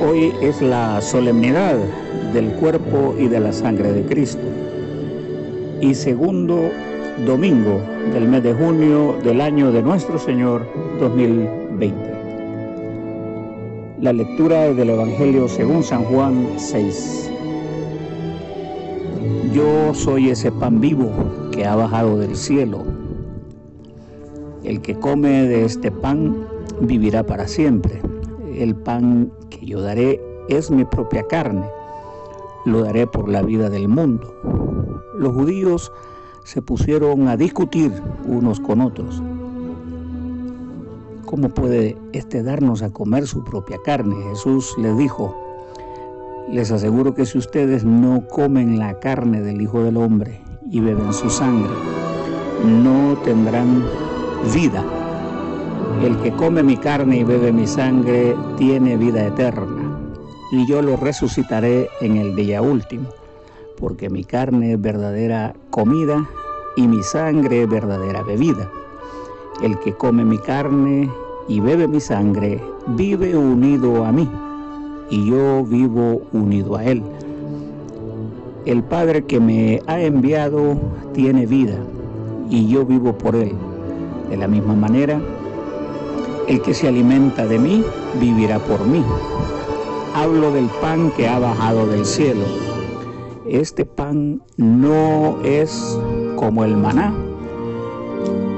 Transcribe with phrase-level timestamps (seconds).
[0.00, 1.76] Hoy es la solemnidad
[2.32, 4.42] del cuerpo y de la sangre de Cristo.
[5.80, 6.70] Y segundo
[7.24, 7.80] domingo
[8.12, 10.66] del mes de junio del año de nuestro Señor
[11.00, 12.18] 2020.
[14.00, 17.37] La lectura del Evangelio según San Juan 6.
[19.52, 21.10] Yo soy ese pan vivo
[21.52, 22.82] que ha bajado del cielo.
[24.62, 26.46] El que come de este pan
[26.82, 28.02] vivirá para siempre.
[28.54, 31.66] El pan que yo daré es mi propia carne.
[32.66, 34.34] Lo daré por la vida del mundo.
[35.16, 35.92] Los judíos
[36.44, 37.92] se pusieron a discutir
[38.26, 39.22] unos con otros.
[41.24, 44.16] ¿Cómo puede este darnos a comer su propia carne?
[44.30, 45.47] Jesús les dijo,
[46.52, 51.12] les aseguro que si ustedes no comen la carne del Hijo del Hombre y beben
[51.12, 51.72] su sangre,
[52.64, 53.84] no tendrán
[54.54, 54.84] vida.
[56.02, 59.98] El que come mi carne y bebe mi sangre tiene vida eterna,
[60.50, 63.08] y yo lo resucitaré en el día último,
[63.78, 66.28] porque mi carne es verdadera comida
[66.76, 68.70] y mi sangre verdadera bebida.
[69.62, 71.10] El que come mi carne
[71.46, 74.28] y bebe mi sangre vive unido a mí
[75.10, 77.02] y yo vivo unido a él.
[78.66, 80.76] El Padre que me ha enviado
[81.14, 81.78] tiene vida
[82.50, 83.52] y yo vivo por él.
[84.30, 85.20] De la misma manera,
[86.46, 87.84] el que se alimenta de mí
[88.20, 89.02] vivirá por mí.
[90.14, 92.44] Hablo del pan que ha bajado del cielo
[93.50, 95.98] este pan no es
[96.36, 97.14] como el maná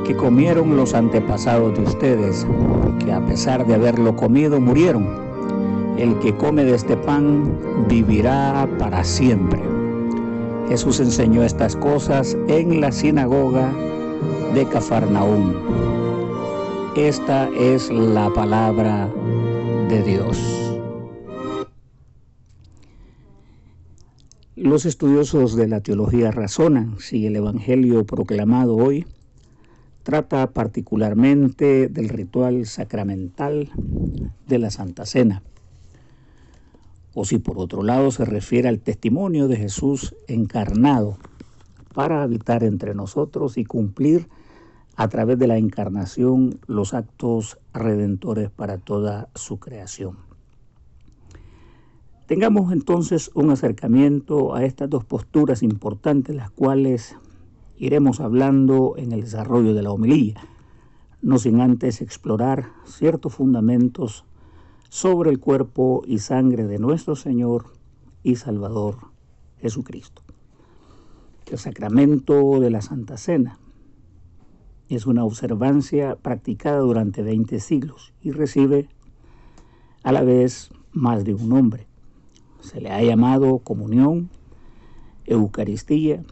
[0.05, 2.45] que comieron los antepasados de ustedes,
[2.99, 5.30] que a pesar de haberlo comido murieron.
[6.01, 9.61] El que come de este pan vivirá para siempre.
[10.67, 13.71] Jesús enseñó estas cosas en la sinagoga
[14.55, 15.53] de Cafarnaúm.
[16.97, 19.13] Esta es la palabra
[19.91, 20.39] de Dios.
[24.57, 29.05] Los estudiosos de la teología razonan si el Evangelio proclamado hoy
[30.03, 33.69] trata particularmente del ritual sacramental
[34.49, 35.43] de la Santa Cena,
[37.15, 41.17] o si por otro lado se refiere al testimonio de Jesús encarnado
[41.95, 44.29] para habitar entre nosotros y cumplir
[44.97, 50.19] a través de la encarnación los actos redentores para toda su creación.
[52.27, 57.17] Tengamos entonces un acercamiento a estas dos posturas importantes, las cuales
[57.77, 60.41] iremos hablando en el desarrollo de la homilía,
[61.23, 64.25] no sin antes explorar ciertos fundamentos
[64.91, 67.73] sobre el cuerpo y sangre de nuestro Señor
[68.23, 68.99] y Salvador
[69.57, 70.23] Jesucristo.
[71.51, 73.59] El sacramento de la Santa Cena
[74.91, 78.91] es una observancia practicada durante 20 siglos y recibe
[80.03, 81.91] a la vez más de un nombre
[82.61, 84.31] se le ha llamado comunión,
[85.27, 86.23] Eucaristía,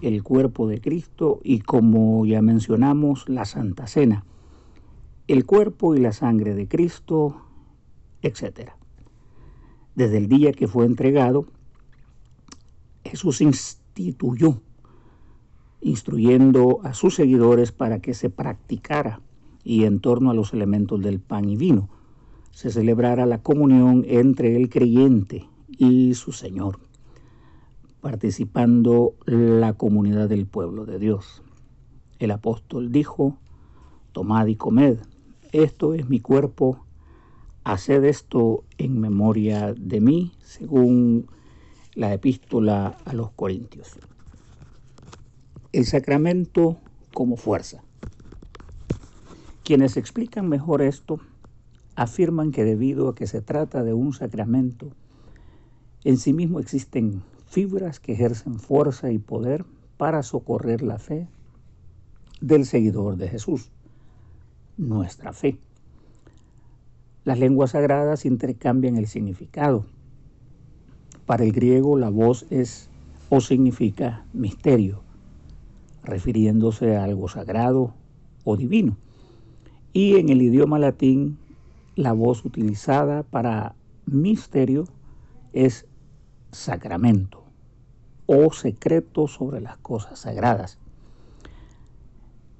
[0.00, 4.24] el cuerpo de Cristo y como ya mencionamos, la Santa Cena,
[5.26, 7.42] el cuerpo y la sangre de Cristo,
[8.22, 8.70] etc.
[9.94, 11.46] Desde el día que fue entregado,
[13.04, 14.60] Jesús instituyó,
[15.80, 19.20] instruyendo a sus seguidores para que se practicara
[19.64, 21.88] y en torno a los elementos del pan y vino,
[22.50, 26.80] se celebrara la comunión entre el creyente y su Señor,
[28.00, 31.42] participando la comunidad del pueblo de Dios.
[32.18, 33.36] El apóstol dijo,
[34.12, 34.98] tomad y comed,
[35.52, 36.84] esto es mi cuerpo,
[37.68, 41.26] haced esto en memoria de mí, según
[41.94, 43.98] la epístola a los Corintios.
[45.72, 46.78] El sacramento
[47.12, 47.82] como fuerza.
[49.64, 51.20] Quienes explican mejor esto
[51.94, 54.88] afirman que debido a que se trata de un sacramento
[56.04, 59.66] en sí mismo existen fibras que ejercen fuerza y poder
[59.98, 61.28] para socorrer la fe
[62.40, 63.70] del seguidor de Jesús,
[64.78, 65.58] nuestra fe.
[67.28, 69.84] Las lenguas sagradas intercambian el significado.
[71.26, 72.88] Para el griego la voz es
[73.28, 75.02] o significa misterio,
[76.02, 77.92] refiriéndose a algo sagrado
[78.44, 78.96] o divino.
[79.92, 81.36] Y en el idioma latín
[81.96, 83.74] la voz utilizada para
[84.06, 84.84] misterio
[85.52, 85.84] es
[86.50, 87.44] sacramento
[88.24, 90.78] o secreto sobre las cosas sagradas.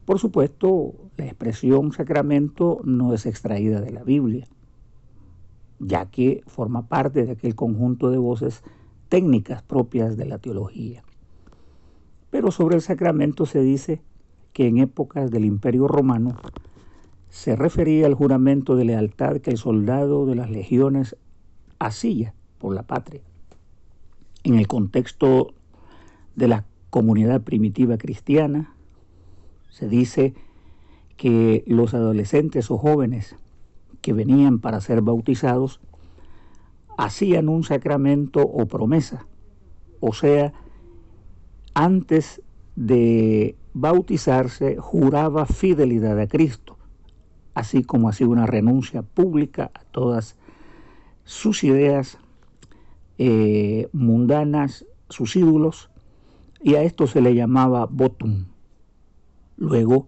[0.05, 4.47] Por supuesto, la expresión sacramento no es extraída de la Biblia,
[5.79, 8.63] ya que forma parte de aquel conjunto de voces
[9.09, 11.03] técnicas propias de la teología.
[12.31, 14.01] Pero sobre el sacramento se dice
[14.53, 16.37] que en épocas del Imperio Romano
[17.29, 21.17] se refería al juramento de lealtad que el soldado de las legiones
[21.79, 23.23] hacía por la patria.
[24.45, 25.55] En el contexto
[26.37, 28.75] de la comunidad primitiva cristiana,
[29.71, 30.35] se dice
[31.17, 33.37] que los adolescentes o jóvenes
[34.09, 35.83] que venían para ser bautizados
[36.97, 39.27] hacían un sacramento o promesa,
[40.01, 40.55] o sea,
[41.75, 42.41] antes
[42.75, 46.79] de bautizarse juraba fidelidad a Cristo,
[47.53, 50.37] así como hacía una renuncia pública a todas
[51.25, 52.17] sus ideas
[53.19, 55.91] eh, mundanas, sus ídolos,
[56.63, 58.47] y a esto se le llamaba votum.
[59.59, 60.07] Luego,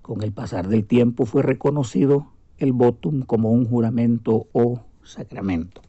[0.00, 5.82] con el pasar del tiempo, fue reconocido el votum como un juramento o sacramento.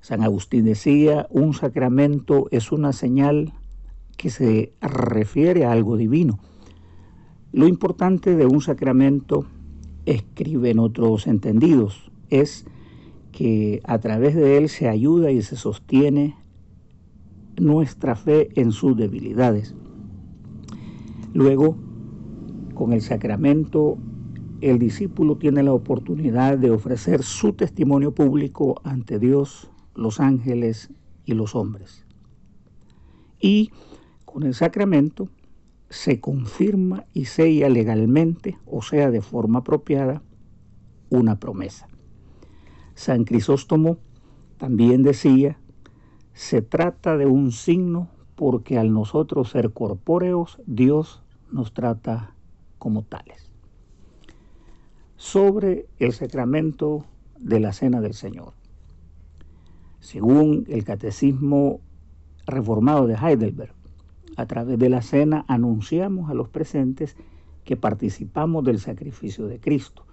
[0.00, 3.52] San Agustín decía, un sacramento es una señal
[4.16, 6.38] que se refiere a algo divino.
[7.52, 9.46] Lo importante de un sacramento,
[10.04, 12.64] escribe en otros entendidos, es
[13.32, 16.36] que a través de él se ayuda y se sostiene
[17.58, 19.74] nuestra fe en sus debilidades.
[21.34, 21.76] Luego,
[22.74, 23.98] con el sacramento,
[24.70, 30.90] el discípulo tiene la oportunidad de ofrecer su testimonio público ante Dios, los ángeles
[31.24, 32.04] y los hombres.
[33.38, 33.70] Y
[34.24, 35.28] con el sacramento
[35.88, 40.22] se confirma y sella legalmente, o sea, de forma apropiada,
[41.10, 41.88] una promesa.
[42.94, 43.98] San Crisóstomo
[44.58, 45.58] también decía,
[46.32, 52.34] se trata de un signo porque al nosotros ser corpóreos, Dios nos trata
[52.78, 53.45] como tales.
[55.16, 57.06] Sobre el sacramento
[57.38, 58.52] de la Cena del Señor.
[60.00, 61.80] Según el Catecismo
[62.46, 63.72] Reformado de Heidelberg,
[64.36, 67.16] a través de la cena anunciamos a los presentes
[67.64, 70.04] que participamos del sacrificio de Cristo.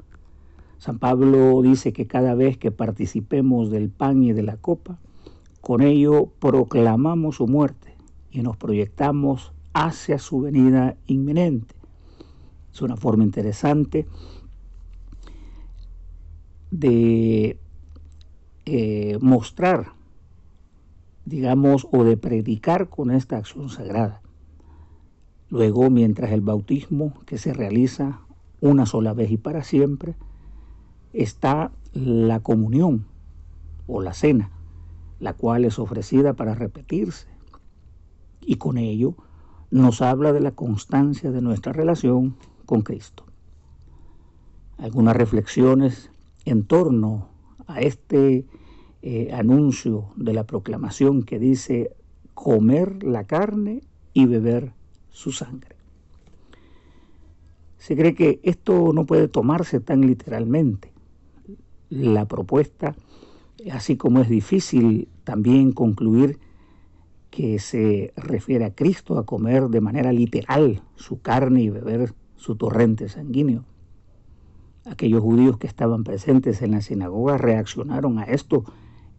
[0.78, 5.00] San Pablo dice que cada vez que participemos del pan y de la copa,
[5.60, 7.96] con ello proclamamos su muerte
[8.32, 11.76] y nos proyectamos hacia su venida inminente.
[12.74, 14.08] Es una forma interesante
[16.74, 17.60] de
[18.66, 19.94] eh, mostrar,
[21.24, 24.22] digamos, o de predicar con esta acción sagrada.
[25.50, 28.22] Luego, mientras el bautismo, que se realiza
[28.60, 30.16] una sola vez y para siempre,
[31.14, 33.06] está la comunión
[33.86, 34.50] o la cena,
[35.20, 37.28] la cual es ofrecida para repetirse.
[38.42, 39.14] Y con ello
[39.70, 42.36] nos habla de la constancia de nuestra relación
[42.66, 43.26] con Cristo.
[44.80, 46.10] Algunas reflexiones
[46.46, 47.30] en torno
[47.68, 48.46] a este
[49.02, 51.96] eh, anuncio de la proclamación que dice
[52.34, 53.82] comer la carne
[54.14, 54.74] y beber
[55.10, 55.76] su sangre.
[57.78, 60.94] Se cree que esto no puede tomarse tan literalmente.
[61.90, 62.96] La propuesta,
[63.72, 66.40] así como es difícil también concluir
[67.30, 72.56] que se refiere a Cristo a comer de manera literal su carne y beber su
[72.56, 73.66] torrente sanguíneo.
[74.86, 78.66] Aquellos judíos que estaban presentes en la sinagoga reaccionaron a esto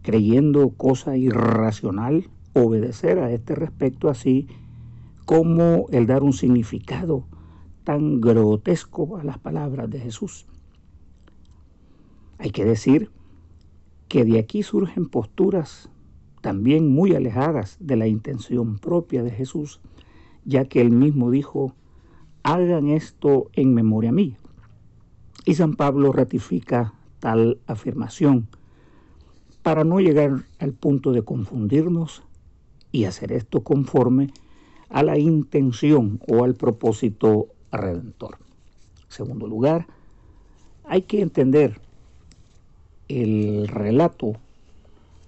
[0.03, 4.47] creyendo cosa irracional obedecer a este respecto así
[5.25, 7.25] como el dar un significado
[7.83, 10.47] tan grotesco a las palabras de Jesús.
[12.39, 13.11] Hay que decir
[14.09, 15.91] que de aquí surgen posturas
[16.43, 19.81] también muy alejadas de la intención propia de Jesús,
[20.45, 21.73] ya que él mismo dijo,
[22.43, 24.39] hagan esto en memoria mía.
[25.45, 28.49] Y San Pablo ratifica tal afirmación
[29.63, 32.23] para no llegar al punto de confundirnos
[32.93, 34.31] y hacer esto conforme
[34.89, 38.39] a la intención o al propósito redentor.
[39.05, 39.87] En segundo lugar,
[40.85, 41.81] hay que entender
[43.09, 44.35] el relato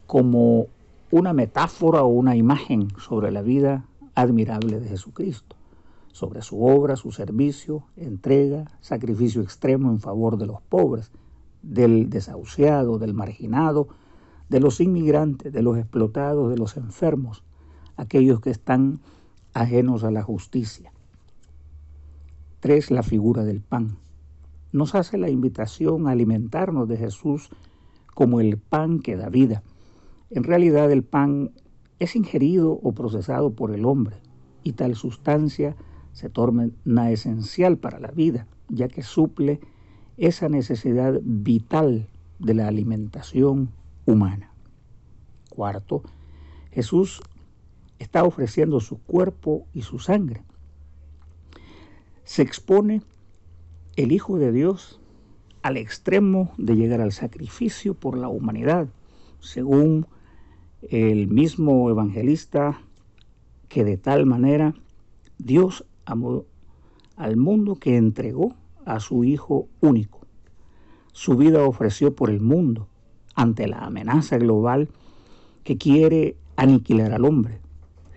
[0.07, 0.69] como
[1.11, 5.56] una metáfora o una imagen sobre la vida admirable de Jesucristo,
[6.17, 11.13] sobre su obra, su servicio, entrega, sacrificio extremo en favor de los pobres,
[11.61, 13.89] del desahuciado, del marginado,
[14.49, 17.45] de los inmigrantes, de los explotados, de los enfermos,
[17.99, 19.01] aquellos que están
[19.53, 20.91] ajenos a la justicia.
[22.61, 23.99] Tres, la figura del pan.
[24.73, 27.51] Nos hace la invitación a alimentarnos de Jesús
[28.15, 29.63] como el pan que da vida.
[30.31, 31.51] En realidad el pan
[31.99, 34.17] es ingerido o procesado por el hombre
[34.63, 35.77] y tal sustancia
[36.17, 36.71] se torna
[37.11, 39.61] esencial para la vida, ya que suple
[40.17, 42.09] esa necesidad vital
[42.39, 43.69] de la alimentación
[44.07, 44.51] humana.
[45.51, 46.05] Cuarto,
[46.73, 47.21] Jesús
[47.99, 50.43] está ofreciendo su cuerpo y su sangre.
[52.25, 53.03] Se expone
[53.97, 54.99] el Hijo de Dios
[55.61, 58.89] al extremo de llegar al sacrificio por la humanidad,
[59.41, 60.07] según
[60.81, 62.81] el mismo evangelista,
[63.69, 64.75] que de tal manera
[65.37, 70.21] Dios al mundo que entregó a su Hijo único.
[71.13, 72.89] Su vida ofreció por el mundo
[73.35, 74.89] ante la amenaza global
[75.65, 77.61] que quiere aniquilar al hombre.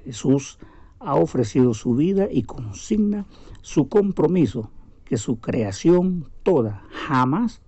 [0.04, 0.60] Jesús
[1.00, 3.26] ha ofrecido su vida y consigna
[3.62, 4.70] su compromiso
[5.06, 7.62] que su creación toda jamás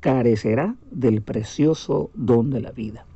[0.00, 3.06] carecerá del precioso don de la vida.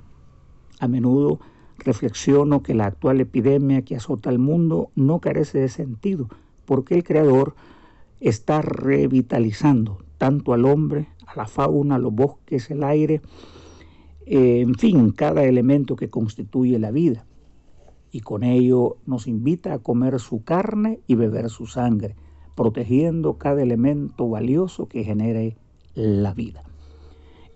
[0.79, 1.40] A menudo
[1.80, 6.28] reflexiono que la actual epidemia que azota al mundo no carece de sentido,
[6.64, 7.54] porque el Creador
[8.20, 13.22] está revitalizando tanto al hombre, a la fauna, a los bosques, el aire,
[14.26, 17.25] eh, en fin, cada elemento que constituye la vida.
[18.12, 22.16] Y con ello nos invita a comer su carne y beber su sangre,
[22.54, 25.56] protegiendo cada elemento valioso que genere
[25.94, 26.64] la vida.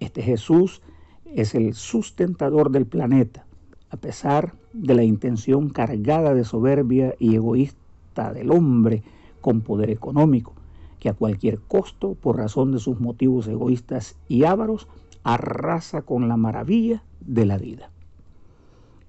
[0.00, 0.80] Este Jesús
[1.26, 3.46] es el sustentador del planeta,
[3.94, 9.04] a pesar de la intención cargada de soberbia y egoísta del hombre
[9.40, 10.52] con poder económico,
[10.98, 14.88] que a cualquier costo, por razón de sus motivos egoístas y ávaros,
[15.22, 17.92] arrasa con la maravilla de la vida.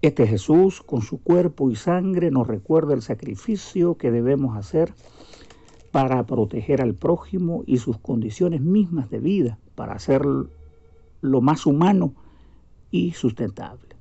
[0.03, 4.93] Este Jesús, con su cuerpo y sangre, nos recuerda el sacrificio que debemos hacer
[5.89, 10.21] para proteger al prójimo y sus condiciones mismas de vida, para hacer
[11.21, 12.13] lo más humano
[12.91, 13.94] y sustentable.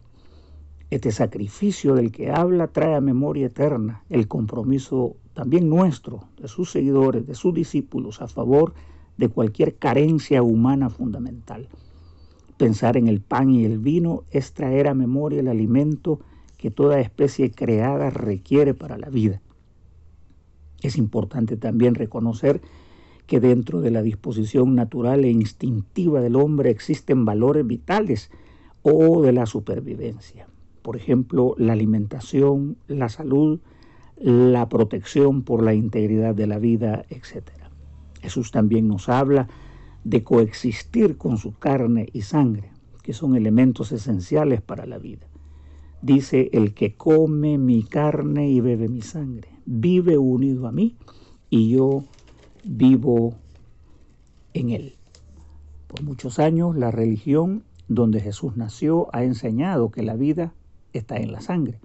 [0.91, 6.71] Este sacrificio del que habla trae a memoria eterna el compromiso también nuestro, de sus
[6.71, 8.75] seguidores, de sus discípulos, a favor
[9.17, 11.69] de cualquier carencia humana fundamental.
[12.59, 16.21] Pensar en el pan y el vino es traer a memoria el alimento
[16.59, 19.41] que toda especie creada requiere para la vida.
[20.83, 22.61] Es importante también reconocer
[23.27, 28.31] que dentro de la disposición natural e instintiva del hombre existen valores vitales
[28.83, 30.47] o de la supervivencia
[30.85, 33.59] por ejemplo, la alimentación, la salud,
[34.19, 37.49] la protección por la integridad de la vida, etc.
[38.21, 39.49] Jesús también nos habla
[40.05, 42.71] de coexistir con su carne y sangre,
[43.03, 45.27] que son elementos esenciales para la vida.
[46.03, 50.97] Dice, el que come mi carne y bebe mi sangre, vive unido a mí
[51.49, 52.05] y yo
[52.63, 53.37] vivo
[54.53, 54.97] en él.
[55.89, 60.53] Por muchos años la religión donde Jesús nació ha enseñado que la vida
[60.99, 61.79] está en la sangre.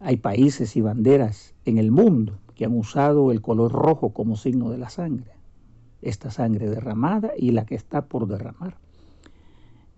[0.00, 4.70] Hay países y banderas en el mundo que han usado el color rojo como signo
[4.70, 5.32] de la sangre,
[6.02, 8.76] esta sangre derramada y la que está por derramar,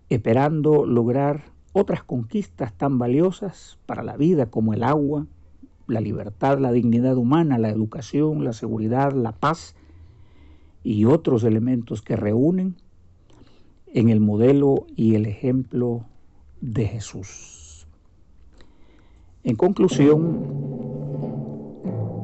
[0.09, 5.27] esperando lograr otras conquistas tan valiosas para la vida como el agua,
[5.87, 9.75] la libertad, la dignidad humana, la educación, la seguridad, la paz
[10.83, 12.75] y otros elementos que reúnen
[13.87, 16.05] en el modelo y el ejemplo
[16.61, 17.87] de Jesús.
[19.43, 20.39] En conclusión,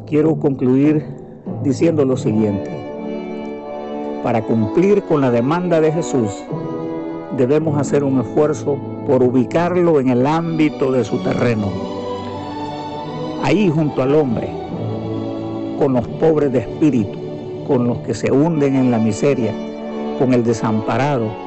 [0.08, 1.06] quiero concluir
[1.64, 2.70] diciendo lo siguiente.
[4.24, 6.32] Para cumplir con la demanda de Jesús,
[7.38, 11.68] debemos hacer un esfuerzo por ubicarlo en el ámbito de su terreno,
[13.44, 14.50] ahí junto al hombre,
[15.78, 17.18] con los pobres de espíritu,
[17.68, 19.54] con los que se hunden en la miseria,
[20.20, 21.43] con el desamparado,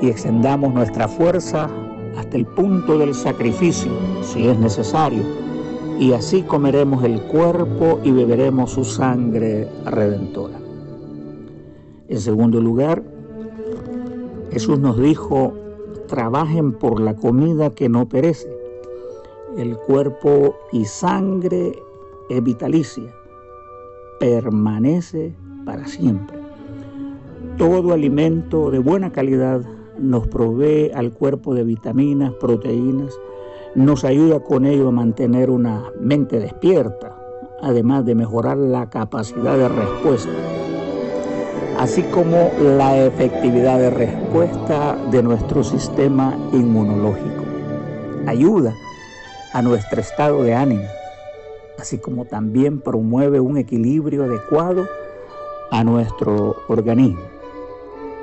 [0.00, 1.68] y extendamos nuestra fuerza
[2.16, 3.92] hasta el punto del sacrificio,
[4.22, 5.22] si es necesario,
[5.98, 10.58] y así comeremos el cuerpo y beberemos su sangre redentora.
[12.08, 13.02] En segundo lugar,
[14.50, 15.54] Jesús nos dijo,
[16.08, 18.48] trabajen por la comida que no perece.
[19.56, 21.78] El cuerpo y sangre
[22.28, 23.14] es vitalicia,
[24.18, 26.38] permanece para siempre.
[27.58, 29.62] Todo alimento de buena calidad
[30.00, 33.12] nos provee al cuerpo de vitaminas, proteínas,
[33.74, 37.16] nos ayuda con ello a mantener una mente despierta,
[37.62, 40.32] además de mejorar la capacidad de respuesta,
[41.78, 47.44] así como la efectividad de respuesta de nuestro sistema inmunológico.
[48.26, 48.74] Ayuda
[49.52, 50.84] a nuestro estado de ánimo,
[51.78, 54.86] así como también promueve un equilibrio adecuado
[55.70, 57.22] a nuestro organismo.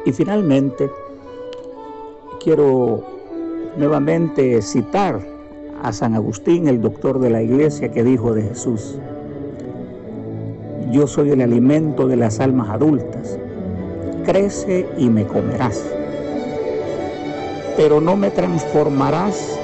[0.06, 0.90] Y finalmente,
[2.48, 3.04] quiero
[3.76, 5.20] nuevamente citar
[5.84, 8.98] a San Agustín, el doctor de la iglesia, que dijo de Jesús,
[10.90, 13.38] yo soy el alimento de las almas adultas,
[14.24, 15.84] crece y me comerás.
[17.76, 19.60] pero no me transformarás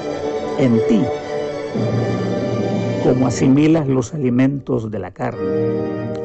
[0.58, 1.00] en ti
[3.02, 5.40] como asimilas los alimentos de la carne,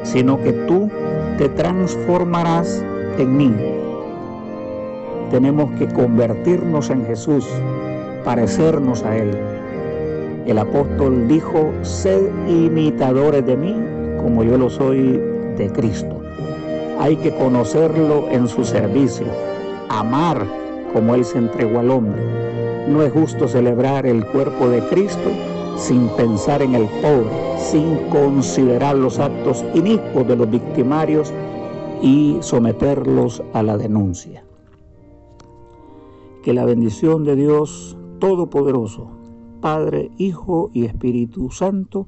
[0.02, 0.90] sino que tú
[1.38, 2.84] te transformarás
[3.16, 3.79] en mí.
[5.30, 7.46] Tenemos que convertirnos en Jesús,
[8.24, 9.30] parecernos a Él.
[10.46, 13.76] El apóstol dijo, sed imitadores de mí
[14.20, 15.20] como yo lo soy
[15.56, 16.20] de Cristo.
[16.98, 19.26] Hay que conocerlo en su servicio,
[19.88, 20.44] amar
[20.92, 22.20] como Él se entregó al hombre.
[22.88, 25.30] No es justo celebrar el cuerpo de Cristo
[25.76, 31.32] sin pensar en el pobre, sin considerar los actos inicuos de los victimarios
[32.02, 34.42] y someterlos a la denuncia.
[36.42, 39.10] Que la bendición de Dios Todopoderoso,
[39.60, 42.06] Padre, Hijo y Espíritu Santo,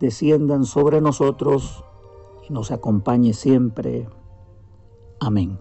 [0.00, 1.84] desciendan sobre nosotros
[2.48, 4.08] y nos acompañe siempre.
[5.20, 5.58] Amén.